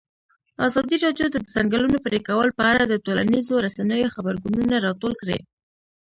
ازادي 0.67 0.95
راډیو 1.05 1.27
د 1.31 1.35
د 1.43 1.47
ځنګلونو 1.55 1.97
پرېکول 2.05 2.47
په 2.57 2.63
اړه 2.71 2.83
د 2.87 2.93
ټولنیزو 3.05 3.63
رسنیو 3.65 4.11
غبرګونونه 4.15 4.75
راټول 4.85 5.13
کړي. 5.21 5.39